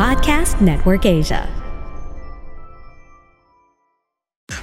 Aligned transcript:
Podcast 0.00 0.64
Network 0.64 1.04
Asia. 1.04 1.44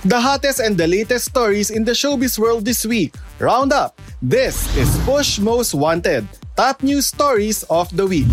The 0.01 0.17
hottest 0.17 0.57
and 0.57 0.73
the 0.73 0.89
latest 0.89 1.29
stories 1.29 1.69
in 1.69 1.85
the 1.85 1.93
showbiz 1.93 2.41
world 2.41 2.65
this 2.65 2.89
week. 2.89 3.13
Roundup. 3.37 4.01
This 4.17 4.65
is 4.73 4.89
Push 5.05 5.37
Most 5.37 5.77
Wanted. 5.77 6.25
Top 6.57 6.81
news 6.81 7.05
stories 7.05 7.61
of 7.69 7.85
the 7.93 8.09
week. 8.09 8.25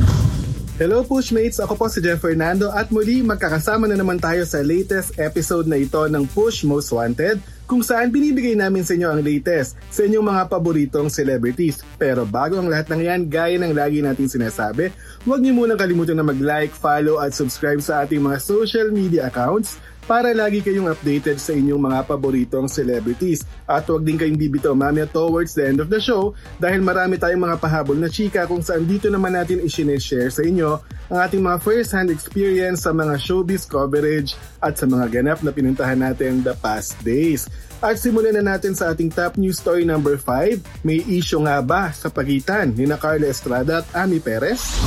Hello 0.75 1.06
Pushmates! 1.06 1.62
Ako 1.62 1.79
po 1.79 1.86
si 1.86 2.02
Jeff 2.02 2.18
Fernando 2.18 2.66
at 2.75 2.90
muli 2.90 3.22
magkakasama 3.22 3.86
na 3.86 3.95
naman 3.95 4.18
tayo 4.18 4.43
sa 4.43 4.59
latest 4.59 5.14
episode 5.22 5.70
na 5.70 5.79
ito 5.79 6.02
ng 6.02 6.27
Push 6.34 6.66
Most 6.66 6.90
Wanted 6.90 7.39
kung 7.70 7.79
saan 7.79 8.11
binibigay 8.11 8.58
namin 8.58 8.82
sa 8.82 8.98
inyo 8.98 9.07
ang 9.07 9.22
latest 9.22 9.79
sa 9.86 10.02
inyong 10.02 10.26
mga 10.34 10.43
paboritong 10.50 11.07
celebrities. 11.07 11.79
Pero 11.95 12.26
bago 12.26 12.58
ang 12.58 12.66
lahat 12.66 12.90
ng 12.90 13.07
yan, 13.07 13.30
gaya 13.30 13.54
ng 13.54 13.71
lagi 13.71 14.02
nating 14.02 14.26
sinasabi, 14.26 14.90
huwag 15.22 15.46
niyo 15.46 15.54
munang 15.54 15.79
kalimutan 15.79 16.18
na 16.18 16.26
mag-like, 16.26 16.75
follow 16.75 17.22
at 17.22 17.31
subscribe 17.31 17.79
sa 17.79 18.03
ating 18.03 18.18
mga 18.18 18.43
social 18.43 18.90
media 18.90 19.31
accounts 19.31 19.79
para 20.04 20.36
lagi 20.36 20.61
kayong 20.61 20.93
updated 20.93 21.40
sa 21.40 21.57
inyong 21.57 21.81
mga 21.81 21.99
paboritong 22.04 22.68
celebrities. 22.68 23.45
At 23.64 23.89
huwag 23.89 24.04
din 24.04 24.21
kayong 24.21 24.36
bibitaw 24.36 24.76
mamaya 24.76 25.08
towards 25.08 25.57
the 25.57 25.64
end 25.64 25.81
of 25.81 25.89
the 25.89 26.00
show 26.00 26.36
dahil 26.61 26.85
marami 26.85 27.17
tayong 27.17 27.40
mga 27.40 27.61
pahabol 27.61 27.96
na 27.96 28.12
chika 28.12 28.45
kung 28.45 28.61
saan 28.61 28.85
dito 28.85 29.09
naman 29.09 29.32
natin 29.32 29.64
isineshare 29.64 30.29
sa 30.29 30.45
inyo 30.45 30.81
ang 31.12 31.18
ating 31.21 31.45
mga 31.45 31.59
first-hand 31.61 32.09
experience 32.09 32.84
sa 32.84 32.92
mga 32.97 33.17
showbiz 33.20 33.69
coverage 33.69 34.36
at 34.64 34.77
sa 34.77 34.89
mga 34.89 35.20
ganap 35.20 35.39
na 35.45 35.53
pinuntahan 35.53 36.00
natin 36.00 36.41
the 36.41 36.56
past 36.61 36.97
days. 37.05 37.48
At 37.84 38.00
simulan 38.00 38.41
na 38.41 38.56
natin 38.56 38.73
sa 38.73 38.97
ating 38.97 39.12
top 39.12 39.36
news 39.36 39.61
story 39.61 39.84
number 39.84 40.17
5. 40.17 40.84
May 40.84 41.05
issue 41.05 41.45
nga 41.45 41.61
ba 41.61 41.92
sa 41.92 42.09
pagitan 42.09 42.73
ni 42.73 42.89
na 42.89 42.97
Carla 42.97 43.28
Estrada 43.28 43.84
at 43.84 43.89
Ami 43.92 44.25
Perez? 44.25 44.81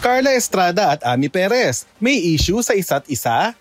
Carla 0.00 0.32
Estrada 0.32 0.96
at 0.96 1.04
Ami 1.04 1.28
Perez, 1.28 1.84
may 2.00 2.16
issue 2.32 2.64
sa 2.64 2.72
isa't 2.72 3.04
isa? 3.12 3.52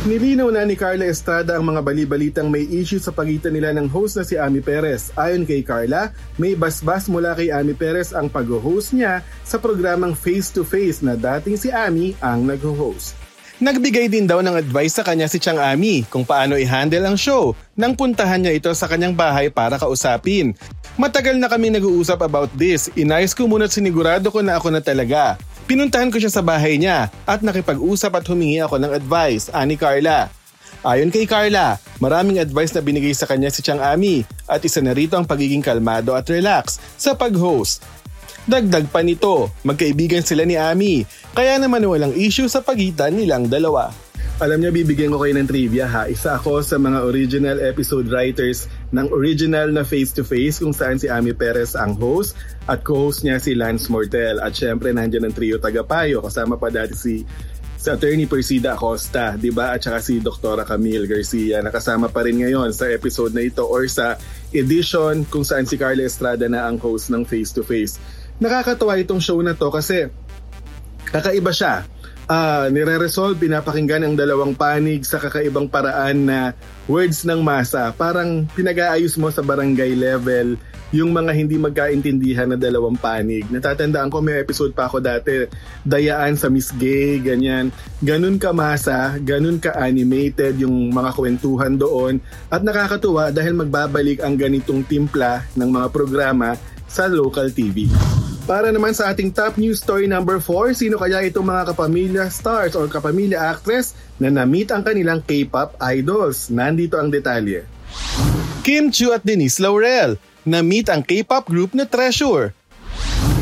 Nilinaw 0.00 0.48
na 0.48 0.64
ni 0.64 0.80
Carla 0.80 1.04
Estrada 1.04 1.60
ang 1.60 1.68
mga 1.68 1.84
bali-balitang 1.84 2.48
may 2.48 2.64
issue 2.64 2.96
sa 2.96 3.12
pagitan 3.12 3.52
nila 3.52 3.76
ng 3.76 3.84
host 3.84 4.16
na 4.16 4.24
si 4.24 4.32
Ami 4.32 4.64
Perez. 4.64 5.12
Ayon 5.12 5.44
kay 5.44 5.60
Carla, 5.60 6.16
may 6.40 6.56
basbas 6.56 7.04
mula 7.04 7.36
kay 7.36 7.52
Ami 7.52 7.76
Perez 7.76 8.16
ang 8.16 8.32
pag-host 8.32 8.96
niya 8.96 9.20
sa 9.44 9.60
programang 9.60 10.16
Face 10.16 10.48
to 10.56 10.64
Face 10.64 11.04
na 11.04 11.20
dating 11.20 11.60
si 11.60 11.68
Ami 11.68 12.16
ang 12.24 12.48
nag-host. 12.48 13.12
Nagbigay 13.60 14.08
din 14.08 14.24
daw 14.24 14.40
ng 14.40 14.56
advice 14.56 14.96
sa 14.96 15.04
kanya 15.04 15.28
si 15.28 15.36
Chang 15.36 15.60
Ami 15.60 16.00
kung 16.08 16.24
paano 16.24 16.56
i-handle 16.56 17.04
ang 17.04 17.20
show 17.20 17.52
nang 17.76 17.92
puntahan 17.92 18.40
niya 18.40 18.56
ito 18.56 18.72
sa 18.72 18.88
kanyang 18.88 19.12
bahay 19.12 19.52
para 19.52 19.76
kausapin. 19.76 20.56
Matagal 20.96 21.36
na 21.36 21.52
kami 21.52 21.68
nag-uusap 21.68 22.24
about 22.24 22.48
this. 22.56 22.88
Inayos 22.96 23.36
ko 23.36 23.44
muna 23.44 23.68
at 23.68 23.76
sinigurado 23.76 24.32
ko 24.32 24.40
na 24.40 24.56
ako 24.56 24.72
na 24.72 24.80
talaga. 24.80 25.36
Pinuntahan 25.70 26.10
ko 26.10 26.18
siya 26.18 26.34
sa 26.34 26.42
bahay 26.42 26.82
niya 26.82 27.14
at 27.30 27.46
nakipag-usap 27.46 28.18
at 28.18 28.26
humingi 28.26 28.58
ako 28.58 28.82
ng 28.82 28.90
advice, 28.90 29.54
ani 29.54 29.78
Carla. 29.78 30.26
Ayon 30.82 31.14
kay 31.14 31.30
Carla, 31.30 31.78
maraming 32.02 32.42
advice 32.42 32.74
na 32.74 32.82
binigay 32.82 33.14
sa 33.14 33.22
kanya 33.30 33.54
si 33.54 33.62
Chang 33.62 33.78
Ami 33.78 34.26
at 34.50 34.58
isa 34.66 34.82
na 34.82 34.90
rito 34.90 35.14
ang 35.14 35.22
pagiging 35.22 35.62
kalmado 35.62 36.18
at 36.18 36.26
relax 36.26 36.82
sa 36.98 37.14
pag-host. 37.14 37.86
Dagdag 38.50 38.90
pa 38.90 39.06
nito, 39.06 39.54
magkaibigan 39.62 40.26
sila 40.26 40.42
ni 40.42 40.58
Ami, 40.58 41.06
kaya 41.38 41.54
naman 41.62 41.86
walang 41.86 42.18
issue 42.18 42.50
sa 42.50 42.66
pagitan 42.66 43.14
nilang 43.14 43.46
dalawa. 43.46 43.94
Alam 44.42 44.58
niyo, 44.66 44.74
bibigyan 44.74 45.14
ko 45.14 45.22
kayo 45.22 45.38
ng 45.38 45.46
trivia 45.46 45.86
ha. 45.86 46.10
Isa 46.10 46.34
ako 46.34 46.66
sa 46.66 46.82
mga 46.82 47.04
original 47.06 47.62
episode 47.62 48.10
writers 48.10 48.66
ng 48.90 49.06
original 49.14 49.70
na 49.70 49.86
Face 49.86 50.10
to 50.14 50.26
Face 50.26 50.58
kung 50.58 50.74
saan 50.74 50.98
si 50.98 51.06
Ami 51.06 51.30
Perez 51.30 51.78
ang 51.78 51.94
host 51.94 52.34
at 52.66 52.82
co-host 52.82 53.22
niya 53.22 53.38
si 53.38 53.54
Lance 53.54 53.86
Mortel. 53.86 54.42
At 54.42 54.54
syempre 54.54 54.90
nandiyan 54.90 55.30
ang 55.30 55.34
trio 55.34 55.62
Tagapayo 55.62 56.18
kasama 56.22 56.58
pa 56.58 56.68
dati 56.68 56.94
si 56.98 57.14
sa 57.80 57.96
attorney 57.96 58.28
Persida 58.28 58.76
Acosta, 58.76 59.40
'di 59.40 59.56
ba? 59.56 59.72
At 59.72 59.80
saka 59.80 60.04
si 60.04 60.20
Dr. 60.20 60.68
Camille 60.68 61.08
Garcia 61.08 61.64
nakasama 61.64 62.12
pa 62.12 62.26
rin 62.26 62.42
ngayon 62.44 62.76
sa 62.76 62.90
episode 62.92 63.32
na 63.32 63.40
ito 63.40 63.64
or 63.64 63.88
sa 63.88 64.20
edition 64.52 65.24
kung 65.24 65.46
saan 65.46 65.64
si 65.64 65.80
Carla 65.80 66.04
Estrada 66.04 66.44
na 66.44 66.68
ang 66.68 66.76
host 66.76 67.08
ng 67.08 67.24
Face 67.24 67.56
to 67.56 67.64
Face. 67.64 67.96
Nakakatawa 68.36 69.00
itong 69.00 69.22
show 69.22 69.40
na 69.40 69.56
to 69.56 69.72
kasi 69.72 70.12
kakaiba 71.08 71.56
siya 71.56 71.88
uh, 72.26 72.66
nire-resolve, 72.68 73.38
pinapakinggan 73.38 74.04
ang 74.04 74.14
dalawang 74.18 74.52
panig 74.52 75.06
sa 75.06 75.16
kakaibang 75.16 75.70
paraan 75.70 76.26
na 76.26 76.38
words 76.90 77.24
ng 77.24 77.40
masa. 77.40 77.94
Parang 77.94 78.44
pinag-aayos 78.52 79.16
mo 79.16 79.30
sa 79.30 79.40
barangay 79.40 79.94
level 79.94 80.58
yung 80.90 81.14
mga 81.14 81.30
hindi 81.34 81.54
magkaintindihan 81.54 82.50
na 82.50 82.58
dalawang 82.58 82.98
panig. 82.98 83.46
Natatandaan 83.46 84.10
ko 84.10 84.18
may 84.18 84.42
episode 84.42 84.74
pa 84.74 84.90
ako 84.90 84.98
dati, 84.98 85.46
dayaan 85.86 86.34
sa 86.34 86.50
Miss 86.50 86.74
Gay, 86.74 87.22
ganyan. 87.22 87.70
Ganun 88.02 88.42
ka 88.42 88.50
masa, 88.50 89.14
ganun 89.22 89.62
ka 89.62 89.70
animated 89.78 90.58
yung 90.58 90.90
mga 90.90 91.14
kwentuhan 91.14 91.78
doon. 91.78 92.18
At 92.50 92.66
nakakatuwa 92.66 93.30
dahil 93.30 93.54
magbabalik 93.54 94.18
ang 94.18 94.34
ganitong 94.34 94.82
timpla 94.82 95.46
ng 95.54 95.70
mga 95.70 95.88
programa 95.94 96.58
sa 96.90 97.06
local 97.06 97.54
TV. 97.54 97.86
Para 98.50 98.74
naman 98.74 98.90
sa 98.90 99.14
ating 99.14 99.30
top 99.30 99.62
news 99.62 99.78
story 99.78 100.10
number 100.10 100.42
4, 100.42 100.74
sino 100.74 100.98
kaya 100.98 101.22
itong 101.22 101.46
mga 101.46 101.70
kapamilya 101.70 102.26
stars 102.34 102.74
or 102.74 102.90
kapamilya 102.90 103.38
actress 103.38 103.94
na 104.18 104.26
na-meet 104.26 104.74
ang 104.74 104.82
kanilang 104.82 105.22
K-pop 105.22 105.78
idols? 105.78 106.50
Nandito 106.50 106.98
ang 106.98 107.14
detalye. 107.14 107.62
Kim 108.66 108.90
Chu 108.90 109.14
at 109.14 109.22
Denise 109.22 109.62
Laurel 109.62 110.18
na-meet 110.42 110.90
ang 110.90 111.06
K-pop 111.06 111.46
group 111.46 111.78
na 111.78 111.86
Treasure. 111.86 112.50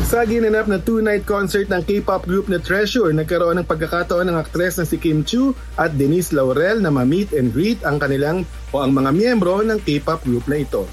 Sa 0.05 0.21
ginanap 0.29 0.69
na 0.69 0.77
two-night 0.77 1.25
concert 1.25 1.65
ng 1.73 1.81
K-pop 1.81 2.29
group 2.29 2.45
na 2.45 2.61
Treasure, 2.61 3.09
nagkaroon 3.09 3.57
ng 3.57 3.65
pagkakataon 3.65 4.29
ng 4.29 4.37
aktres 4.37 4.77
na 4.77 4.85
si 4.85 5.01
Kim 5.01 5.25
Chu 5.25 5.57
at 5.73 5.89
Denise 5.97 6.37
Laurel 6.37 6.85
na 6.85 6.93
ma-meet 6.93 7.33
and 7.33 7.49
greet 7.49 7.81
ang 7.81 7.97
kanilang 7.97 8.45
o 8.69 8.85
ang 8.85 8.93
mga 8.93 9.09
miyembro 9.17 9.65
ng 9.65 9.81
K-pop 9.81 10.21
group 10.21 10.45
na 10.45 10.61
ito. 10.61 10.85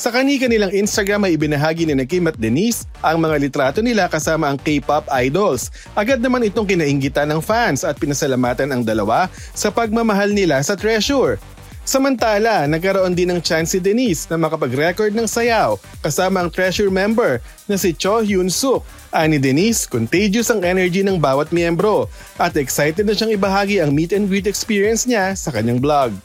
Sa 0.00 0.08
kani-kanilang 0.08 0.72
Instagram 0.72 1.28
ay 1.28 1.36
ibinahagi 1.36 1.84
ni 1.84 1.92
Kim 2.08 2.24
at 2.24 2.40
Denise 2.40 2.88
ang 3.04 3.20
mga 3.20 3.36
litrato 3.36 3.80
nila 3.84 4.08
kasama 4.08 4.48
ang 4.48 4.56
K-pop 4.56 5.04
idols. 5.12 5.68
Agad 5.92 6.24
naman 6.24 6.40
itong 6.40 6.64
kinainggitan 6.64 7.28
ng 7.28 7.44
fans 7.44 7.84
at 7.84 8.00
pinasalamatan 8.00 8.72
ang 8.72 8.80
dalawa 8.80 9.28
sa 9.52 9.68
pagmamahal 9.68 10.32
nila 10.32 10.64
sa 10.64 10.72
Treasure. 10.72 11.36
Samantala, 11.84 12.64
nagkaroon 12.64 13.12
din 13.12 13.28
ng 13.28 13.44
chance 13.44 13.76
si 13.76 13.78
Denise 13.84 14.24
na 14.32 14.40
makapag-record 14.40 15.12
ng 15.12 15.28
sayaw 15.28 15.76
kasama 16.00 16.40
ang 16.40 16.48
Treasure 16.48 16.88
member 16.88 17.44
na 17.68 17.76
si 17.76 17.92
Cho 17.92 18.24
Hyun 18.24 18.48
Suk. 18.48 18.80
Ani 19.12 19.36
Denise, 19.36 19.84
contagious 19.84 20.48
ang 20.48 20.64
energy 20.64 21.04
ng 21.04 21.20
bawat 21.20 21.52
miyembro 21.52 22.08
at 22.40 22.56
excited 22.56 23.04
na 23.04 23.12
siyang 23.12 23.36
ibahagi 23.36 23.84
ang 23.84 23.92
meet 23.92 24.16
and 24.16 24.32
greet 24.32 24.48
experience 24.48 25.04
niya 25.04 25.36
sa 25.36 25.52
kanyang 25.52 25.76
vlog. 25.76 26.16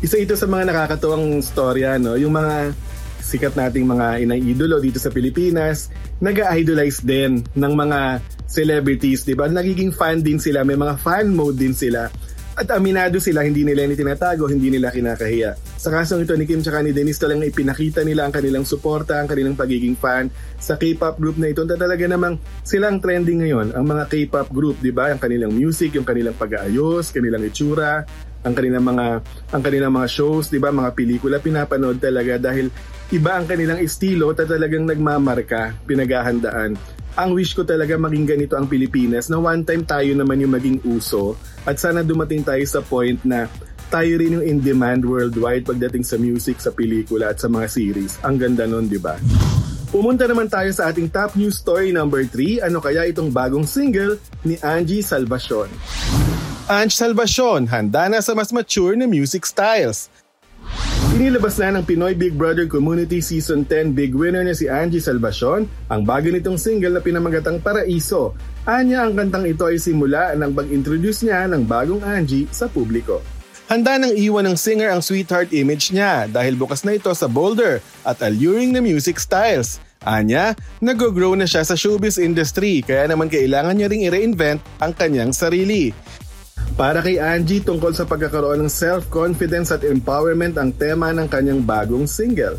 Isa 0.00 0.16
ito 0.16 0.32
sa 0.32 0.48
mga 0.48 0.72
nakakatuwang 0.72 1.44
storya, 1.44 2.00
no? 2.00 2.16
yung 2.16 2.32
mga 2.32 2.72
sikat 3.30 3.54
nating 3.54 3.86
mga 3.86 4.26
inang 4.26 4.42
idolo 4.42 4.82
dito 4.82 4.98
sa 4.98 5.14
Pilipinas, 5.14 5.86
nag-idolize 6.18 6.98
din 7.06 7.46
ng 7.54 7.72
mga 7.78 8.18
celebrities, 8.50 9.22
di 9.22 9.38
ba? 9.38 9.46
Nagiging 9.46 9.94
fan 9.94 10.18
din 10.18 10.42
sila, 10.42 10.66
may 10.66 10.74
mga 10.74 10.98
fan 10.98 11.30
mode 11.30 11.54
din 11.54 11.70
sila. 11.70 12.10
At 12.58 12.66
aminado 12.74 13.22
sila, 13.22 13.46
hindi 13.46 13.62
nila 13.62 13.86
ni 13.86 13.94
tinatago, 13.94 14.50
hindi 14.50 14.68
nila 14.68 14.90
kinakahiya. 14.90 15.56
Sa 15.80 15.88
kasong 15.88 16.26
ito 16.26 16.34
ni 16.34 16.44
Kim 16.44 16.60
tsaka 16.60 16.82
ni 16.82 16.90
Denise 16.90 17.22
talagang 17.22 17.46
ipinakita 17.46 18.02
nila 18.02 18.26
ang 18.26 18.34
kanilang 18.34 18.66
suporta, 18.66 19.16
ang 19.22 19.30
kanilang 19.30 19.56
pagiging 19.56 19.94
fan 19.94 20.28
sa 20.58 20.76
K-pop 20.76 21.16
group 21.16 21.38
na 21.38 21.54
ito. 21.54 21.62
Talaga 21.64 22.04
namang 22.04 22.36
silang 22.66 22.98
trending 22.98 23.46
ngayon, 23.46 23.72
ang 23.72 23.86
mga 23.86 24.04
K-pop 24.12 24.50
group, 24.52 24.76
di 24.82 24.92
ba? 24.92 25.08
Ang 25.14 25.22
kanilang 25.22 25.54
music, 25.54 25.96
yung 25.96 26.04
kanilang 26.04 26.36
pag-aayos, 26.36 27.14
kanilang 27.14 27.46
itsura, 27.46 28.04
ang 28.44 28.52
kanilang 28.56 28.84
mga 28.84 29.06
ang 29.52 29.62
kanilang 29.62 29.92
mga 29.92 30.08
shows, 30.08 30.48
'di 30.48 30.60
ba, 30.60 30.72
mga 30.72 30.96
pelikula 30.96 31.36
pinapanood 31.40 32.00
talaga 32.00 32.40
dahil 32.40 32.72
iba 33.10 33.34
ang 33.34 33.46
kanilang 33.46 33.82
estilo 33.82 34.30
at 34.30 34.46
talagang 34.46 34.86
nagmamarka, 34.86 35.74
pinaghahandaan. 35.86 36.78
Ang 37.18 37.30
wish 37.34 37.58
ko 37.58 37.66
talaga 37.66 37.98
maging 37.98 38.38
ganito 38.38 38.54
ang 38.54 38.70
Pilipinas 38.70 39.26
na 39.26 39.42
one 39.42 39.66
time 39.66 39.82
tayo 39.82 40.14
naman 40.14 40.38
yung 40.38 40.54
maging 40.54 40.78
uso 40.86 41.34
at 41.66 41.74
sana 41.74 42.06
dumating 42.06 42.46
tayo 42.46 42.62
sa 42.70 42.78
point 42.86 43.18
na 43.26 43.50
tayo 43.90 44.22
rin 44.22 44.38
yung 44.38 44.46
in 44.46 44.58
demand 44.62 45.02
worldwide 45.02 45.66
pagdating 45.66 46.06
sa 46.06 46.14
music, 46.14 46.62
sa 46.62 46.70
pelikula 46.70 47.34
at 47.34 47.42
sa 47.42 47.50
mga 47.50 47.66
series. 47.66 48.14
Ang 48.22 48.38
ganda 48.38 48.62
nun, 48.70 48.86
di 48.86 49.02
ba? 49.02 49.18
Pumunta 49.90 50.30
naman 50.30 50.46
tayo 50.46 50.70
sa 50.70 50.94
ating 50.94 51.10
top 51.10 51.34
news 51.34 51.58
story 51.58 51.90
number 51.90 52.22
3. 52.22 52.62
Ano 52.70 52.78
kaya 52.78 53.10
itong 53.10 53.34
bagong 53.34 53.66
single 53.66 54.22
ni 54.46 54.54
Angie 54.62 55.02
Salvacion? 55.02 55.66
Ange 56.70 56.94
Salvacion, 56.94 57.66
handa 57.66 58.06
na 58.06 58.22
sa 58.22 58.38
mas 58.38 58.54
mature 58.54 58.94
na 58.94 59.10
music 59.10 59.42
styles. 59.42 60.06
Inilabas 61.10 61.58
na 61.58 61.74
ng 61.74 61.82
Pinoy 61.82 62.14
Big 62.14 62.38
Brother 62.38 62.70
Community 62.70 63.18
Season 63.18 63.66
10 63.66 63.98
big 63.98 64.14
winner 64.14 64.46
na 64.46 64.54
si 64.54 64.70
Angie 64.70 65.02
Salvacion 65.02 65.66
ang 65.90 66.06
bago 66.06 66.30
nitong 66.30 66.54
single 66.54 66.94
na 66.94 67.02
pinamagatang 67.02 67.58
Paraiso. 67.58 68.38
Anya 68.62 69.02
ang 69.02 69.18
kantang 69.18 69.42
ito 69.42 69.66
ay 69.66 69.82
simula 69.82 70.38
ng 70.38 70.54
pag-introduce 70.54 71.26
niya 71.26 71.50
ng 71.50 71.66
bagong 71.66 71.98
Angie 72.06 72.46
sa 72.54 72.70
publiko. 72.70 73.18
Handa 73.66 73.98
nang 73.98 74.14
iwan 74.14 74.54
ng 74.54 74.56
singer 74.58 74.94
ang 74.94 75.02
sweetheart 75.02 75.50
image 75.50 75.90
niya 75.90 76.30
dahil 76.30 76.54
bukas 76.54 76.86
na 76.86 76.94
ito 76.94 77.10
sa 77.10 77.26
bolder 77.26 77.82
at 78.06 78.22
alluring 78.22 78.70
na 78.70 78.78
music 78.78 79.18
styles. 79.18 79.82
Anya, 80.06 80.54
nag-grow 80.78 81.34
na 81.34 81.44
siya 81.44 81.66
sa 81.66 81.74
showbiz 81.74 82.22
industry 82.22 82.86
kaya 82.86 83.10
naman 83.10 83.26
kailangan 83.26 83.74
niya 83.74 83.90
ring 83.90 84.06
i-reinvent 84.06 84.62
ang 84.78 84.94
kanyang 84.94 85.34
sarili. 85.34 85.90
Para 86.78 87.04
kay 87.04 87.20
Angie 87.20 87.60
tungkol 87.60 87.92
sa 87.92 88.08
pagkakaroon 88.08 88.64
ng 88.64 88.72
self-confidence 88.72 89.68
at 89.74 89.84
empowerment 89.84 90.56
ang 90.56 90.72
tema 90.72 91.12
ng 91.12 91.28
kanyang 91.28 91.60
bagong 91.60 92.08
single. 92.08 92.56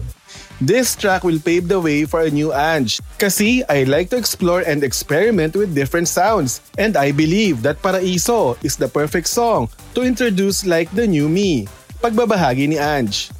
This 0.62 0.94
track 0.94 1.26
will 1.26 1.42
pave 1.42 1.66
the 1.66 1.82
way 1.82 2.06
for 2.06 2.22
a 2.22 2.30
new 2.30 2.54
Ange. 2.54 3.02
Kasi 3.18 3.66
I 3.66 3.82
like 3.90 4.14
to 4.14 4.18
explore 4.22 4.62
and 4.62 4.86
experiment 4.86 5.58
with 5.58 5.74
different 5.74 6.06
sounds. 6.06 6.62
And 6.78 6.94
I 6.94 7.10
believe 7.10 7.66
that 7.66 7.82
Paraiso 7.82 8.62
is 8.62 8.78
the 8.78 8.86
perfect 8.86 9.26
song 9.26 9.74
to 9.98 10.06
introduce 10.06 10.62
like 10.62 10.94
the 10.94 11.10
new 11.10 11.26
me. 11.26 11.66
Pagbabahagi 11.98 12.70
ni 12.70 12.78
Ange. 12.78 13.34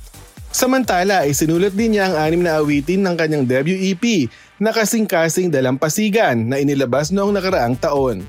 Samantala, 0.50 1.30
isinulat 1.30 1.78
din 1.78 1.96
niya 1.96 2.10
ang 2.10 2.16
anim 2.26 2.42
na 2.42 2.58
awitin 2.58 3.06
ng 3.06 3.16
kanyang 3.16 3.46
debut 3.46 3.78
EP 3.78 4.28
na 4.58 4.76
kasing-kasing 4.76 5.54
dalampasigan 5.54 6.42
na 6.42 6.58
inilabas 6.58 7.14
noong 7.14 7.38
nakaraang 7.38 7.78
taon. 7.78 8.26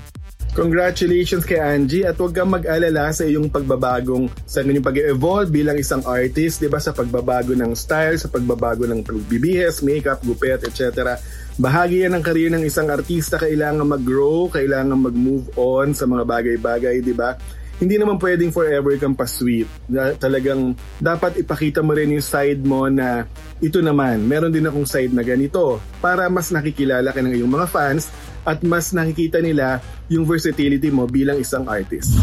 Congratulations 0.53 1.49
kay 1.49 1.57
Angie 1.57 2.05
at 2.05 2.13
huwag 2.21 2.37
kang 2.37 2.53
mag-alala 2.53 3.09
sa 3.09 3.25
iyong 3.25 3.49
pagbabagong 3.49 4.29
sa 4.45 4.61
inyong 4.61 4.85
pag-evolve 4.85 5.49
bilang 5.49 5.81
isang 5.81 6.05
artist, 6.05 6.61
'di 6.61 6.69
ba 6.69 6.77
sa 6.77 6.93
pagbabago 6.93 7.57
ng 7.57 7.73
style, 7.73 8.21
sa 8.21 8.29
pagbabago 8.29 8.85
ng 8.85 9.01
pagbibihis, 9.01 9.81
makeup, 9.81 10.21
gupit, 10.21 10.61
etc. 10.61 11.17
Bahagi 11.57 12.05
yan 12.05 12.13
ng 12.13 12.21
career 12.21 12.53
ng 12.53 12.61
isang 12.69 12.85
artista, 12.93 13.41
kailangan 13.41 13.97
mag-grow, 13.97 14.45
kailangan 14.53 15.09
mag-move 15.09 15.49
on 15.57 15.97
sa 15.97 16.05
mga 16.05 16.21
bagay-bagay, 16.21 17.01
'di 17.01 17.17
ba? 17.17 17.33
Hindi 17.81 17.97
naman 17.97 18.21
pwedeng 18.21 18.53
forever 18.53 18.93
kang 19.01 19.17
pa-sweet. 19.17 19.65
Talagang 20.21 20.77
dapat 21.01 21.41
ipakita 21.41 21.81
mo 21.81 21.97
rin 21.97 22.13
yung 22.13 22.21
side 22.21 22.61
mo 22.61 22.85
na 22.93 23.25
ito 23.57 23.81
naman, 23.81 24.21
meron 24.29 24.53
din 24.53 24.69
akong 24.69 24.85
side 24.85 25.17
na 25.17 25.25
ganito 25.25 25.81
para 25.97 26.29
mas 26.29 26.53
nakikilala 26.53 27.09
ka 27.09 27.25
ng 27.25 27.41
iyong 27.41 27.49
mga 27.49 27.67
fans 27.73 28.13
at 28.43 28.61
mas 28.63 28.91
nakikita 28.91 29.39
nila 29.39 29.79
yung 30.11 30.27
versatility 30.27 30.91
mo 30.91 31.07
bilang 31.07 31.39
isang 31.39 31.67
artist. 31.67 32.13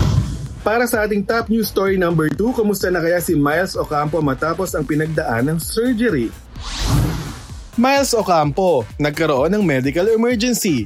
Para 0.61 0.85
sa 0.85 1.09
ating 1.09 1.25
top 1.25 1.49
news 1.49 1.73
story 1.73 1.97
number 1.97 2.29
2, 2.29 2.53
kumusta 2.53 2.93
na 2.93 3.01
kaya 3.01 3.17
si 3.25 3.33
Miles 3.33 3.73
Ocampo 3.81 4.21
matapos 4.21 4.77
ang 4.77 4.85
pinagdaan 4.85 5.49
ng 5.49 5.59
surgery? 5.59 6.29
Miles 7.81 8.13
Ocampo, 8.13 8.85
nagkaroon 9.01 9.57
ng 9.57 9.65
medical 9.65 10.05
emergency. 10.13 10.85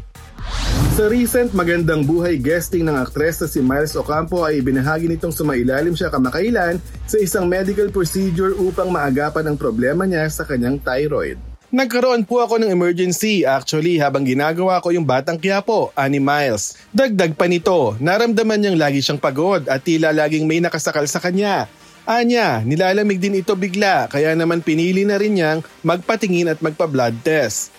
Sa 0.94 1.10
recent 1.10 1.50
Magandang 1.58 2.06
Buhay 2.06 2.38
guesting 2.38 2.86
ng 2.86 2.94
aktres 2.94 3.42
na 3.42 3.50
si 3.50 3.58
Miles 3.58 3.98
Ocampo 3.98 4.46
ay 4.46 4.62
ibinahagi 4.62 5.10
nitong 5.10 5.34
sumailalim 5.34 5.98
siya 5.98 6.06
kamakailan 6.06 6.78
sa 7.02 7.18
isang 7.18 7.50
medical 7.50 7.90
procedure 7.90 8.54
upang 8.54 8.94
maagapan 8.94 9.50
ang 9.50 9.56
problema 9.58 10.06
niya 10.06 10.30
sa 10.30 10.46
kanyang 10.46 10.78
thyroid. 10.78 11.34
Nagkaroon 11.74 12.22
po 12.22 12.38
ako 12.38 12.62
ng 12.62 12.70
emergency 12.70 13.42
actually 13.42 13.98
habang 13.98 14.22
ginagawa 14.22 14.78
ko 14.78 14.94
yung 14.94 15.02
Batang 15.02 15.42
Quiapo, 15.42 15.90
ani 15.98 16.22
Miles. 16.22 16.78
Dagdag 16.94 17.34
pa 17.34 17.50
nito, 17.50 17.98
naramdaman 17.98 18.62
niyang 18.62 18.78
lagi 18.78 19.02
siyang 19.02 19.18
pagod 19.18 19.66
at 19.66 19.82
tila 19.82 20.14
laging 20.14 20.46
may 20.46 20.62
nakasakal 20.62 21.02
sa 21.10 21.18
kanya. 21.18 21.66
Anya, 22.06 22.62
nilalamig 22.62 23.18
din 23.18 23.42
ito 23.42 23.58
bigla 23.58 24.06
kaya 24.06 24.38
naman 24.38 24.62
pinili 24.62 25.02
na 25.02 25.18
rin 25.18 25.34
niyang 25.34 25.66
magpatingin 25.82 26.54
at 26.54 26.62
magpa-blood 26.62 27.18
test. 27.26 27.74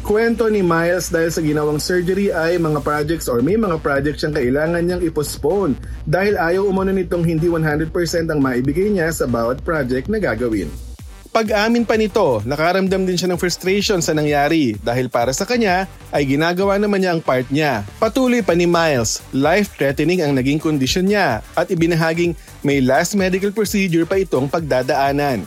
Kwento 0.00 0.48
ni 0.48 0.64
Miles 0.64 1.12
dahil 1.12 1.28
sa 1.28 1.44
ginawang 1.44 1.76
surgery 1.76 2.32
ay 2.32 2.56
mga 2.56 2.80
projects 2.80 3.28
or 3.28 3.44
may 3.44 3.60
mga 3.60 3.76
projects 3.84 4.24
siyang 4.24 4.40
kailangan 4.40 4.80
niyang 4.80 5.04
ipostpone 5.04 5.76
dahil 6.08 6.40
ayaw 6.40 6.64
umano 6.64 6.96
nitong 6.96 7.28
hindi 7.28 7.52
100% 7.52 7.92
ang 8.24 8.40
maibigay 8.40 8.88
niya 8.88 9.12
sa 9.12 9.28
bawat 9.28 9.60
project 9.60 10.08
na 10.08 10.16
gagawin. 10.16 10.93
Pag-amin 11.34 11.82
pa 11.82 11.98
nito, 11.98 12.38
nakaramdam 12.46 13.02
din 13.02 13.18
siya 13.18 13.26
ng 13.26 13.42
frustration 13.42 13.98
sa 13.98 14.14
nangyari 14.14 14.78
dahil 14.78 15.10
para 15.10 15.34
sa 15.34 15.42
kanya 15.42 15.90
ay 16.14 16.30
ginagawa 16.30 16.78
naman 16.78 17.02
niya 17.02 17.10
ang 17.10 17.18
part 17.18 17.50
niya. 17.50 17.82
Patuloy 17.98 18.38
pa 18.38 18.54
ni 18.54 18.70
Miles, 18.70 19.18
life-threatening 19.34 20.22
ang 20.22 20.38
naging 20.38 20.62
kondisyon 20.62 21.10
niya 21.10 21.42
at 21.58 21.74
ibinahaging 21.74 22.38
may 22.62 22.78
last 22.78 23.18
medical 23.18 23.50
procedure 23.50 24.06
pa 24.06 24.22
itong 24.22 24.46
pagdadaanan. 24.46 25.42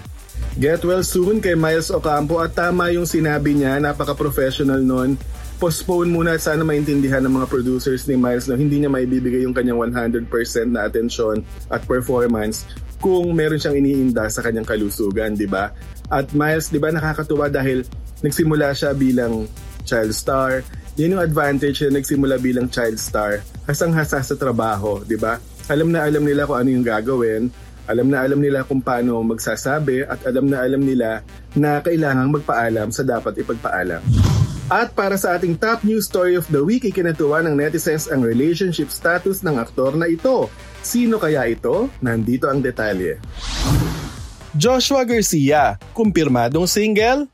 Get 0.59 0.83
well 0.83 1.07
soon 1.07 1.39
kay 1.39 1.55
Miles 1.55 1.87
Ocampo 1.87 2.43
at 2.43 2.51
tama 2.51 2.91
yung 2.91 3.07
sinabi 3.07 3.55
niya, 3.55 3.79
napaka-professional 3.79 4.83
nun. 4.83 5.15
Postpone 5.55 6.11
muna 6.11 6.35
at 6.35 6.43
sana 6.43 6.67
maintindihan 6.67 7.23
ng 7.23 7.31
mga 7.31 7.47
producers 7.47 8.03
ni 8.11 8.19
Miles 8.19 8.51
na 8.51 8.59
hindi 8.59 8.83
niya 8.83 8.91
maibibigay 8.91 9.47
yung 9.47 9.55
kanyang 9.55 9.79
100% 9.79 10.27
na 10.67 10.83
atensyon 10.83 11.47
at 11.71 11.79
performance 11.87 12.67
kung 12.97 13.29
meron 13.33 13.61
siyang 13.61 13.77
iniinda 13.77 14.25
sa 14.29 14.41
kanyang 14.41 14.65
kalusugan, 14.65 15.37
di 15.37 15.45
ba? 15.45 15.69
At 16.09 16.33
Miles, 16.33 16.73
di 16.73 16.81
ba 16.81 16.89
nakakatuwa 16.89 17.49
dahil 17.51 17.85
nagsimula 18.25 18.73
siya 18.73 18.97
bilang 18.97 19.45
child 19.85 20.11
star. 20.13 20.65
Yan 20.97 21.17
yung 21.17 21.23
advantage 21.23 21.85
na 21.85 22.01
nagsimula 22.01 22.41
bilang 22.41 22.67
child 22.67 22.97
star. 22.97 23.45
Hasang-hasa 23.69 24.19
sa 24.25 24.35
trabaho, 24.35 25.05
di 25.05 25.15
ba? 25.15 25.37
Alam 25.69 25.93
na 25.93 26.03
alam 26.03 26.25
nila 26.25 26.49
kung 26.49 26.57
ano 26.57 26.69
yung 26.73 26.85
gagawin. 26.85 27.53
Alam 27.87 28.11
na 28.11 28.19
alam 28.19 28.43
nila 28.43 28.67
kung 28.67 28.83
paano 28.83 29.23
magsasabi 29.23 30.03
at 30.03 30.19
alam 30.27 30.51
na 30.51 30.59
alam 30.59 30.83
nila 30.83 31.23
na 31.55 31.79
kailangang 31.79 32.35
magpaalam 32.35 32.91
sa 32.91 33.03
dapat 33.07 33.39
ipagpaalam. 33.39 34.03
At 34.67 34.91
para 34.91 35.15
sa 35.15 35.39
ating 35.39 35.55
top 35.63 35.87
news 35.87 36.11
story 36.11 36.35
of 36.35 36.43
the 36.51 36.59
week, 36.59 36.83
ikinatuwa 36.83 37.39
ng 37.39 37.55
netizens 37.55 38.11
ang 38.11 38.19
relationship 38.19 38.91
status 38.91 39.39
ng 39.39 39.55
aktor 39.55 39.95
na 39.95 40.11
ito. 40.11 40.51
Sino 40.83 41.15
kaya 41.15 41.47
ito? 41.47 41.87
Nandito 42.03 42.51
ang 42.51 42.59
detalye. 42.59 43.15
Joshua 44.59 45.07
Garcia, 45.07 45.79
kumpirmadong 45.95 46.67
single? 46.67 47.31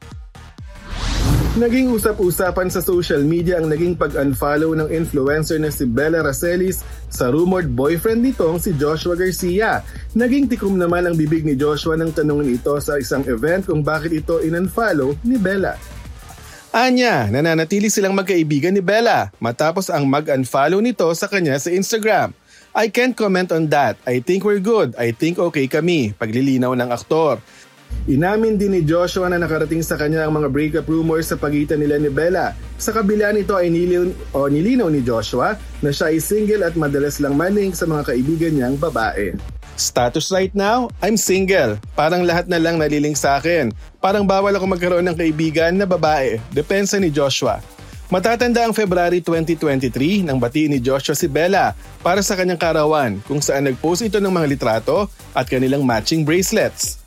Naging 1.58 1.90
usap-usapan 1.94 2.70
sa 2.70 2.86
social 2.86 3.26
media 3.26 3.58
ang 3.58 3.70
naging 3.70 3.98
pag-unfollow 3.98 4.78
ng 4.78 4.90
influencer 4.94 5.58
na 5.58 5.74
si 5.74 5.90
Bella 5.90 6.22
Racelis 6.22 6.86
sa 7.10 7.34
rumored 7.34 7.70
boyfriend 7.74 8.26
nitong 8.26 8.62
si 8.62 8.78
Joshua 8.78 9.18
Garcia. 9.18 9.82
Naging 10.14 10.50
tikom 10.50 10.78
naman 10.78 11.10
ang 11.10 11.18
bibig 11.18 11.46
ni 11.46 11.58
Joshua 11.58 11.98
nang 11.98 12.14
tanongin 12.14 12.62
ito 12.62 12.78
sa 12.78 12.98
isang 13.02 13.26
event 13.26 13.66
kung 13.66 13.82
bakit 13.82 14.22
ito 14.22 14.38
in-unfollow 14.42 15.18
ni 15.26 15.38
Bella. 15.42 15.93
Anya, 16.74 17.30
nananatili 17.30 17.86
silang 17.86 18.18
magkaibigan 18.18 18.74
ni 18.74 18.82
Bella 18.82 19.30
matapos 19.38 19.94
ang 19.94 20.10
mag-unfollow 20.10 20.82
nito 20.82 21.06
sa 21.14 21.30
kanya 21.30 21.54
sa 21.62 21.70
Instagram. 21.70 22.34
I 22.74 22.90
can't 22.90 23.14
comment 23.14 23.54
on 23.54 23.70
that. 23.70 23.94
I 24.10 24.18
think 24.18 24.42
we're 24.42 24.58
good. 24.58 24.98
I 24.98 25.14
think 25.14 25.38
okay 25.38 25.70
kami. 25.70 26.18
Paglilinaw 26.18 26.74
ng 26.74 26.90
aktor. 26.90 27.38
Inamin 28.10 28.58
din 28.58 28.74
ni 28.74 28.82
Joshua 28.82 29.30
na 29.30 29.38
nakarating 29.38 29.86
sa 29.86 30.02
kanya 30.02 30.26
ang 30.26 30.34
mga 30.34 30.50
breakup 30.50 30.90
rumors 30.90 31.30
sa 31.30 31.38
pagitan 31.38 31.78
nila 31.78 32.02
ni 32.02 32.10
Bella. 32.10 32.58
Sa 32.82 32.90
kabila 32.90 33.30
nito 33.30 33.54
ay 33.54 33.70
nilin, 33.70 34.10
o 34.34 34.50
nilinaw 34.50 34.90
ni 34.90 35.06
Joshua 35.06 35.54
na 35.86 35.94
siya 35.94 36.10
ay 36.10 36.18
single 36.18 36.66
at 36.66 36.74
madalas 36.74 37.22
lang 37.22 37.38
maning 37.38 37.78
sa 37.78 37.86
mga 37.86 38.10
kaibigan 38.10 38.50
niyang 38.50 38.82
babae. 38.82 39.38
Status 39.76 40.30
right 40.30 40.54
now, 40.54 40.90
I'm 41.02 41.18
single. 41.18 41.82
Parang 41.98 42.24
lahat 42.24 42.46
na 42.46 42.62
lang 42.62 42.78
naliling 42.78 43.18
sa 43.18 43.42
akin. 43.42 43.74
Parang 43.98 44.26
bawal 44.26 44.54
ako 44.54 44.66
magkaroon 44.70 45.06
ng 45.10 45.18
kaibigan 45.18 45.74
na 45.74 45.90
babae. 45.90 46.38
Depensa 46.54 47.02
ni 47.02 47.10
Joshua. 47.10 47.60
Matatanda 48.14 48.62
ang 48.62 48.78
February 48.78 49.26
2023 49.26 50.22
nang 50.22 50.38
batiin 50.38 50.78
ni 50.78 50.80
Joshua 50.80 51.18
si 51.18 51.26
Bella 51.26 51.74
para 52.06 52.22
sa 52.22 52.38
kanyang 52.38 52.62
karawan 52.62 53.18
kung 53.26 53.42
saan 53.42 53.66
nagpost 53.66 54.06
ito 54.06 54.22
ng 54.22 54.30
mga 54.30 54.48
litrato 54.54 55.10
at 55.34 55.50
kanilang 55.50 55.82
matching 55.82 56.22
bracelets. 56.22 57.03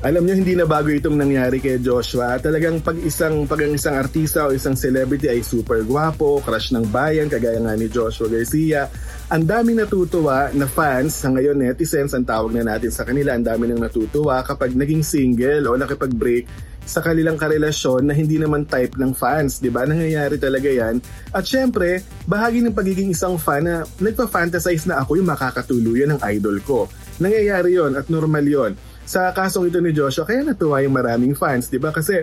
Alam 0.00 0.24
niyo 0.24 0.40
hindi 0.40 0.56
na 0.56 0.64
bago 0.64 0.88
itong 0.88 1.12
nangyari 1.12 1.60
kay 1.60 1.76
Joshua. 1.76 2.40
Talagang 2.40 2.80
pag 2.80 2.96
isang 3.04 3.44
pag 3.44 3.60
ang 3.60 3.76
isang 3.76 4.00
artista 4.00 4.48
o 4.48 4.56
isang 4.56 4.72
celebrity 4.72 5.28
ay 5.28 5.44
super 5.44 5.84
gwapo, 5.84 6.40
crush 6.40 6.72
ng 6.72 6.88
bayan 6.88 7.28
kagaya 7.28 7.60
nga 7.60 7.76
ni 7.76 7.84
Joshua 7.92 8.32
Garcia, 8.32 8.88
ang 9.28 9.44
daming 9.44 9.84
natutuwa 9.84 10.48
na 10.56 10.64
fans 10.64 11.20
sa 11.20 11.28
ngayon 11.28 11.52
netizens 11.52 12.16
ang 12.16 12.24
tawag 12.24 12.48
na 12.56 12.64
natin 12.64 12.88
sa 12.88 13.04
kanila, 13.04 13.36
ang 13.36 13.44
dami 13.44 13.68
nang 13.68 13.84
natutuwa 13.84 14.40
kapag 14.40 14.72
naging 14.72 15.04
single 15.04 15.68
o 15.68 15.76
nakipag-break 15.76 16.48
sa 16.80 17.04
kanilang 17.04 17.36
karelasyon 17.36 18.08
na 18.08 18.16
hindi 18.16 18.40
naman 18.40 18.64
type 18.64 18.96
ng 18.96 19.12
fans, 19.12 19.60
'di 19.60 19.68
ba? 19.68 19.84
Nangyayari 19.84 20.40
talaga 20.40 20.72
'yan. 20.72 20.96
At 21.28 21.44
syempre, 21.44 22.00
bahagi 22.24 22.64
ng 22.64 22.72
pagiging 22.72 23.12
isang 23.12 23.36
fan 23.36 23.68
na 23.68 23.84
nagpa-fantasize 24.00 24.88
na 24.88 25.04
ako 25.04 25.20
yung 25.20 25.28
makakatuluyan 25.28 26.16
ng 26.16 26.20
idol 26.40 26.56
ko. 26.64 26.88
Nangyayari 27.20 27.76
'yon 27.76 28.00
at 28.00 28.08
normal 28.08 28.48
'yon 28.48 28.72
sa 29.10 29.34
kasong 29.34 29.66
ito 29.66 29.82
ni 29.82 29.90
Joshua, 29.90 30.22
kaya 30.22 30.46
natuwa 30.46 30.78
yung 30.86 30.94
maraming 30.94 31.34
fans, 31.34 31.66
di 31.66 31.82
ba? 31.82 31.90
Kasi 31.90 32.22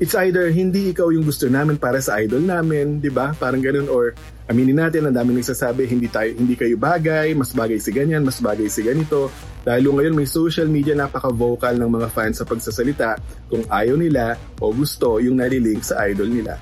it's 0.00 0.16
either 0.16 0.48
hindi 0.48 0.88
ikaw 0.88 1.12
yung 1.12 1.28
gusto 1.28 1.44
namin 1.44 1.76
para 1.76 2.00
sa 2.00 2.16
idol 2.24 2.40
namin, 2.40 3.04
di 3.04 3.12
ba? 3.12 3.36
Parang 3.36 3.60
ganun 3.60 3.84
or 3.92 4.16
aminin 4.48 4.80
natin, 4.80 5.04
ang 5.04 5.12
dami 5.12 5.36
nagsasabi, 5.36 5.84
hindi, 5.84 6.08
tayo, 6.08 6.32
hindi 6.32 6.56
kayo 6.56 6.80
bagay, 6.80 7.36
mas 7.36 7.52
bagay 7.52 7.76
si 7.76 7.92
ganyan, 7.92 8.24
mas 8.24 8.40
bagay 8.40 8.64
si 8.64 8.80
ganito. 8.80 9.28
Dahil 9.60 9.92
ngayon 9.92 10.16
may 10.16 10.24
social 10.24 10.72
media 10.72 10.96
napaka-vocal 10.96 11.76
ng 11.76 11.90
mga 12.00 12.08
fans 12.08 12.40
sa 12.40 12.48
pagsasalita 12.48 13.20
kung 13.52 13.68
ayaw 13.68 14.00
nila 14.00 14.40
o 14.56 14.72
gusto 14.72 15.20
yung 15.20 15.36
nalilink 15.36 15.84
sa 15.84 16.00
idol 16.08 16.32
nila. 16.32 16.56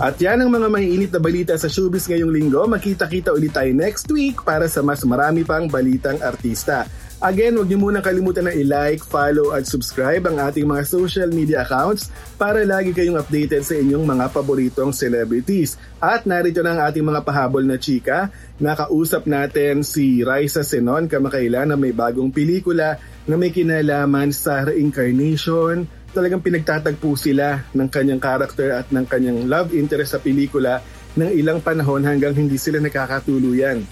At 0.00 0.20
yan 0.20 0.40
ang 0.40 0.52
mga 0.52 0.68
maiinit 0.68 1.12
na 1.12 1.20
balita 1.20 1.56
sa 1.56 1.68
showbiz 1.68 2.08
ngayong 2.08 2.32
linggo. 2.32 2.64
Makita-kita 2.64 3.36
ulit 3.36 3.52
tayo 3.52 3.72
next 3.72 4.08
week 4.12 4.44
para 4.44 4.64
sa 4.68 4.84
mas 4.84 5.04
marami 5.04 5.44
pang 5.44 5.68
balitang 5.68 6.20
artista. 6.24 6.88
Again, 7.20 7.60
huwag 7.60 7.68
niyo 7.68 7.76
muna 7.76 8.00
kalimutan 8.00 8.48
na 8.48 8.56
i-like, 8.56 9.04
follow 9.04 9.52
at 9.52 9.68
subscribe 9.68 10.24
ang 10.24 10.40
ating 10.40 10.64
mga 10.64 10.88
social 10.88 11.28
media 11.28 11.68
accounts 11.68 12.08
para 12.40 12.64
lagi 12.64 12.96
kayong 12.96 13.20
updated 13.20 13.60
sa 13.60 13.76
inyong 13.76 14.08
mga 14.08 14.32
paboritong 14.32 14.88
celebrities. 14.88 15.76
At 16.00 16.24
narito 16.24 16.64
na 16.64 16.72
ang 16.72 16.80
ating 16.88 17.04
mga 17.04 17.20
pahabol 17.20 17.60
na 17.68 17.76
chika. 17.76 18.32
Nakausap 18.56 19.28
natin 19.28 19.84
si 19.84 20.24
Raisa 20.24 20.64
Senon 20.64 21.12
kamakailan 21.12 21.68
na 21.68 21.76
may 21.76 21.92
bagong 21.92 22.32
pelikula 22.32 22.96
na 23.28 23.36
may 23.36 23.52
kinalaman 23.52 24.32
sa 24.32 24.64
reincarnation. 24.64 25.84
Talagang 26.16 26.40
pinagtatagpo 26.40 27.20
sila 27.20 27.68
ng 27.76 27.88
kanyang 27.92 28.24
character 28.24 28.80
at 28.80 28.88
ng 28.88 29.04
kanyang 29.04 29.44
love 29.44 29.76
interest 29.76 30.16
sa 30.16 30.24
pelikula 30.24 30.80
ng 31.20 31.36
ilang 31.36 31.60
panahon 31.60 32.00
hanggang 32.00 32.32
hindi 32.32 32.56
sila 32.56 32.80
nakakatuluyan. 32.80 33.84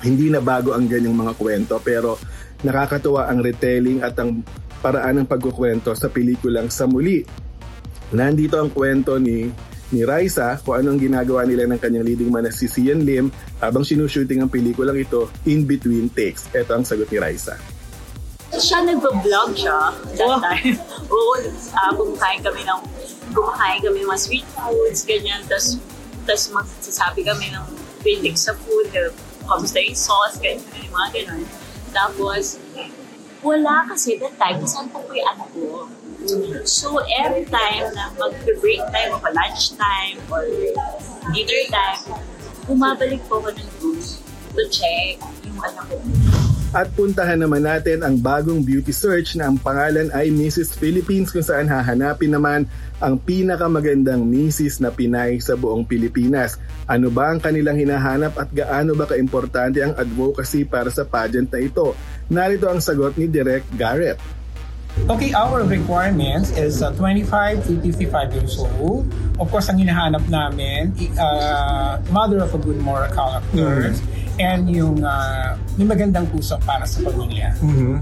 Hindi 0.00 0.32
na 0.32 0.40
bago 0.40 0.72
ang 0.72 0.88
ganyang 0.88 1.16
mga 1.16 1.36
kwento 1.36 1.76
pero 1.84 2.16
nakakatuwa 2.64 3.28
ang 3.28 3.44
retelling 3.44 4.00
at 4.00 4.16
ang 4.16 4.40
paraan 4.80 5.24
ng 5.24 5.28
pagkukwento 5.28 5.92
sa 5.96 6.08
pelikulang 6.08 6.70
sa 6.70 6.86
muli. 6.86 7.26
Nandito 8.14 8.56
ang 8.60 8.70
kwento 8.70 9.18
ni 9.18 9.50
ni 9.94 10.02
Raisa 10.02 10.58
kung 10.66 10.82
anong 10.82 10.98
ginagawa 10.98 11.46
nila 11.46 11.66
ng 11.70 11.78
kanyang 11.78 12.06
leading 12.06 12.30
man 12.30 12.42
na 12.42 12.50
si 12.50 12.66
Sian 12.66 13.06
Lim 13.06 13.30
habang 13.62 13.86
sinushooting 13.86 14.42
ang 14.42 14.50
pelikulang 14.50 14.98
ito 14.98 15.30
in 15.46 15.62
between 15.62 16.10
takes. 16.10 16.50
Ito 16.50 16.74
ang 16.74 16.82
sagot 16.82 17.06
ni 17.06 17.22
Raisa. 17.22 17.54
Siya 18.56 18.82
nagbo-vlog 18.82 19.58
siya 19.58 19.94
that 20.16 20.26
oh. 20.26 20.38
time. 20.42 20.78
Oo, 21.14 21.34
uh, 21.74 21.90
kumakain 21.94 22.42
kami 22.42 22.62
ng 22.66 22.80
kumakain 23.30 23.78
kami 23.82 24.02
ng 24.02 24.08
mga 24.10 24.22
street 24.22 24.48
foods, 24.54 25.00
ganyan. 25.06 25.42
Tapos, 25.46 25.78
tapos 26.26 26.44
magsasabi 26.54 27.26
kami 27.26 27.52
ng 27.54 27.66
critics 28.02 28.50
sa 28.50 28.54
food, 28.54 28.90
kamusta 29.46 29.78
yung 29.82 29.98
sauce, 29.98 30.38
ganyan, 30.42 30.62
mga 30.90 31.08
ganun. 31.14 31.42
Tapos, 31.96 32.60
wala 33.40 33.88
kasi 33.88 34.20
that 34.20 34.36
time, 34.36 34.60
saan 34.68 34.92
po 34.92 35.00
yung 35.08 35.24
anak 35.32 35.48
ko? 35.56 35.88
So, 36.68 37.00
every 37.08 37.48
time 37.48 37.88
na 37.96 38.12
mag-break 38.20 38.84
time 38.92 39.16
o 39.16 39.24
lunch 39.32 39.72
time 39.80 40.20
or 40.28 40.44
dinner 41.32 41.64
time, 41.72 42.04
bumabalik 42.68 43.24
po 43.32 43.40
ko 43.40 43.48
ng 43.48 43.70
room 43.80 43.96
to 44.52 44.62
check 44.68 45.16
yung 45.48 45.56
anak 45.64 45.88
ko. 45.88 45.96
At 46.74 46.90
puntahan 46.98 47.38
naman 47.38 47.62
natin 47.62 48.02
ang 48.02 48.18
bagong 48.18 48.66
beauty 48.66 48.90
search 48.90 49.38
na 49.38 49.46
ang 49.46 49.54
pangalan 49.54 50.10
ay 50.10 50.34
Mrs. 50.34 50.74
Philippines 50.74 51.30
kung 51.30 51.46
saan 51.46 51.70
hahanapin 51.70 52.34
naman 52.34 52.66
ang 52.98 53.22
pinakamagandang 53.22 54.26
Mrs. 54.26 54.82
na 54.82 54.90
Pinay 54.90 55.38
sa 55.38 55.54
buong 55.54 55.86
Pilipinas. 55.86 56.58
Ano 56.90 57.12
ba 57.14 57.30
ang 57.30 57.38
kanilang 57.38 57.78
hinahanap 57.78 58.34
at 58.34 58.50
gaano 58.50 58.98
ba 58.98 59.06
kaimportante 59.06 59.78
ang 59.78 59.94
advocacy 59.94 60.66
para 60.66 60.90
sa 60.90 61.06
pageant 61.06 61.54
na 61.54 61.62
ito? 61.62 61.94
Narito 62.26 62.66
ang 62.66 62.82
sagot 62.82 63.14
ni 63.14 63.30
Direk 63.30 63.62
Garrett. 63.78 64.35
Okay, 65.04 65.30
our 65.36 65.60
requirements 65.62 66.56
is 66.56 66.80
uh, 66.80 66.90
25 66.96 67.68
to 67.68 67.80
55 67.84 68.32
years 68.32 68.56
old. 68.58 69.04
Of 69.36 69.52
course, 69.52 69.68
ang 69.68 69.76
hinahanap 69.76 70.24
namin, 70.32 70.96
uh, 71.20 72.00
mother 72.08 72.40
of 72.40 72.56
a 72.56 72.60
good 72.60 72.80
moral 72.80 73.12
character, 73.12 73.92
mm 73.92 74.16
and 74.36 74.68
yung 74.68 75.00
uh, 75.00 75.56
may 75.80 75.88
magandang 75.88 76.28
puso 76.28 76.60
para 76.60 76.84
sa 76.84 77.00
pamilya. 77.00 77.56
Mm-hmm. 77.56 77.94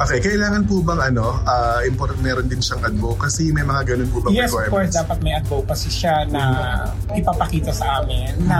Okay, 0.00 0.18
kailangan 0.18 0.64
po 0.64 0.80
bang 0.80 1.12
ano, 1.12 1.38
uh, 1.44 1.84
important 1.84 2.18
meron 2.24 2.48
din 2.48 2.58
siyang 2.58 2.82
advocacy? 2.88 3.52
May 3.52 3.62
mga 3.62 3.94
ganun 3.94 4.08
po 4.10 4.24
bang 4.24 4.34
yes, 4.34 4.50
requirements? 4.50 4.58
Yes, 4.58 4.66
of 4.66 4.74
course, 4.74 4.90
dapat 4.96 5.18
may 5.22 5.32
advocacy 5.36 5.90
siya 5.92 6.16
na 6.26 6.42
ipapakita 7.12 7.70
sa 7.70 8.02
amin 8.02 8.34
mm-hmm. 8.34 8.48
na 8.48 8.58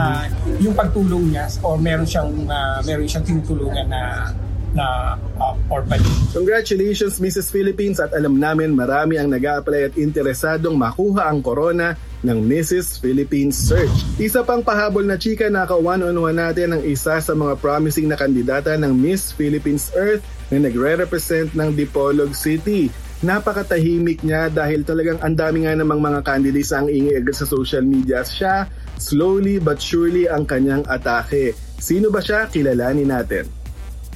yung 0.61 0.75
pagtulong 0.77 1.33
niya 1.33 1.49
or 1.65 1.75
meron 1.81 2.07
siyang 2.07 2.31
uh, 2.45 2.79
meron 2.85 3.07
siyang 3.09 3.25
tinutulungan 3.25 3.89
na 3.89 4.31
na 4.71 5.19
uh, 5.39 5.55
orphanage. 5.67 6.07
Congratulations 6.31 7.19
Mrs. 7.19 7.51
Philippines 7.51 7.99
at 7.99 8.15
alam 8.15 8.39
namin 8.39 8.71
marami 8.71 9.19
ang 9.19 9.27
nag 9.27 9.43
apply 9.43 9.91
at 9.91 9.93
interesadong 9.99 10.79
makuha 10.79 11.27
ang 11.27 11.43
corona 11.43 11.99
ng 12.21 12.39
Mrs. 12.45 13.01
Philippines 13.01 13.57
Search. 13.57 14.05
Isa 14.21 14.45
pang 14.45 14.61
pahabol 14.61 15.03
na 15.03 15.17
chika 15.17 15.49
na 15.49 15.65
ka-one-on-one 15.65 16.37
natin 16.37 16.77
ang 16.77 16.81
isa 16.85 17.17
sa 17.17 17.33
mga 17.33 17.57
promising 17.57 18.07
na 18.07 18.17
kandidata 18.17 18.77
ng 18.77 18.93
Miss 18.93 19.33
Philippines 19.33 19.89
Earth 19.97 20.21
na 20.53 20.61
nagre-represent 20.61 21.57
ng 21.57 21.73
Dipolog 21.73 22.31
City. 22.37 22.93
Napakatahimik 23.21 24.25
niya 24.25 24.49
dahil 24.49 24.81
talagang 24.81 25.21
ang 25.21 25.37
dami 25.37 25.65
nga 25.65 25.77
namang 25.77 26.01
mga 26.01 26.25
candidates 26.25 26.73
ang 26.73 26.89
ingay 26.89 27.21
sa 27.33 27.45
social 27.45 27.85
media. 27.85 28.25
Siya, 28.25 28.65
slowly 28.97 29.61
but 29.61 29.77
surely 29.77 30.25
ang 30.25 30.45
kanyang 30.45 30.85
atake. 30.89 31.53
Sino 31.81 32.13
ba 32.13 32.21
siya? 32.21 32.49
Kilalanin 32.49 33.09
natin. 33.09 33.60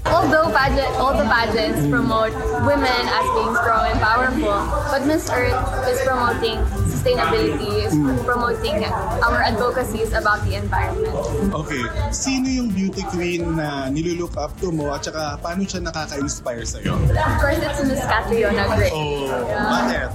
Although 0.07 0.51
pageant, 0.53 0.95
all 0.97 1.17
the 1.17 1.25
pageants 1.25 1.87
promote 1.89 2.33
women 2.65 3.01
as 3.09 3.25
being 3.35 3.55
strong 3.55 3.87
and 3.91 3.99
powerful, 3.99 4.59
but 4.91 5.05
Miss 5.05 5.29
Earth 5.31 5.57
is 5.89 6.01
promoting 6.05 6.59
sustainability, 7.05 7.85
is 7.85 7.93
mm. 7.93 8.25
promoting 8.25 8.83
our 9.21 9.41
advocacies 9.43 10.13
about 10.13 10.43
the 10.45 10.55
environment. 10.55 11.13
Okay. 11.53 11.83
Sino 12.09 12.49
yung 12.49 12.69
beauty 12.73 13.03
queen 13.13 13.55
na 13.55 13.89
nilulook 13.89 14.33
up 14.37 14.49
to 14.59 14.71
mo 14.73 14.93
at 14.93 15.05
saka 15.05 15.37
paano 15.37 15.61
siya 15.69 15.85
nakaka-inspire 15.85 16.65
sa'yo? 16.65 16.97
Of 16.97 17.35
course, 17.37 17.61
it's 17.61 17.81
Miss 17.85 18.01
Catriona 18.01 18.65
Gray. 18.73 18.89
Oh, 18.89 19.29
yeah. 19.45 19.69
bakit? 19.69 20.09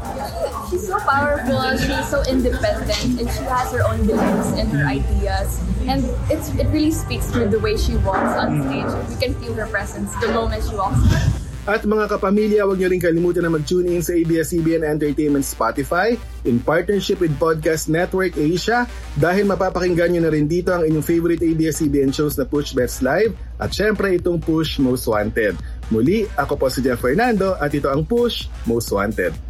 She's 0.70 0.86
so 0.86 0.98
powerful, 0.98 1.62
she's 1.78 2.08
so 2.10 2.22
independent, 2.26 3.22
and 3.22 3.26
she 3.30 3.42
has 3.46 3.70
her 3.70 3.86
own 3.86 4.02
beliefs 4.06 4.50
and 4.58 4.66
her 4.74 4.86
ideas. 4.86 5.62
And 5.86 6.04
it's 6.28 6.50
it 6.58 6.68
really 6.74 6.92
speaks 6.92 7.30
through 7.30 7.54
the 7.54 7.58
way 7.58 7.78
she 7.78 7.96
walks 8.02 8.34
on 8.36 8.66
stage. 8.66 8.90
You 9.10 9.16
can 9.18 9.32
feel 9.38 9.54
her 9.54 9.66
presence 9.66 10.12
the 10.18 10.30
moment 10.34 10.66
she 10.66 10.74
walks. 10.76 11.39
At 11.68 11.84
mga 11.84 12.08
kapamilya, 12.08 12.64
huwag 12.64 12.80
niyo 12.80 12.88
rin 12.88 13.02
kalimutan 13.02 13.44
na 13.44 13.52
mag-tune 13.52 13.92
in 13.92 14.00
sa 14.00 14.16
ABS-CBN 14.16 14.80
Entertainment 14.80 15.44
Spotify 15.44 16.16
in 16.48 16.56
partnership 16.56 17.20
with 17.20 17.36
Podcast 17.36 17.92
Network 17.92 18.32
Asia 18.40 18.88
dahil 19.20 19.44
mapapakinggan 19.44 20.16
niyo 20.16 20.24
na 20.24 20.32
rin 20.32 20.48
dito 20.48 20.72
ang 20.72 20.88
inyong 20.88 21.04
favorite 21.04 21.44
ABS-CBN 21.44 22.16
shows 22.16 22.40
na 22.40 22.48
Push 22.48 22.72
Bets 22.72 23.04
Live 23.04 23.36
at 23.60 23.76
syempre 23.76 24.16
itong 24.16 24.40
Push 24.40 24.80
Most 24.80 25.04
Wanted. 25.04 25.60
Muli, 25.92 26.24
ako 26.32 26.56
po 26.56 26.66
si 26.72 26.80
Jeff 26.80 27.04
Fernando 27.04 27.52
at 27.60 27.68
ito 27.76 27.92
ang 27.92 28.08
Push 28.08 28.48
Most 28.64 28.88
Wanted. 28.88 29.49